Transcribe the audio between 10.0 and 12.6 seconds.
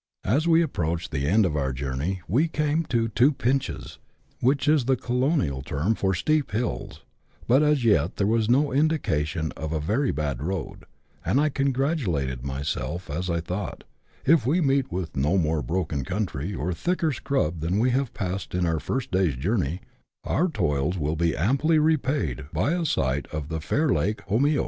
bad road, and I congratulated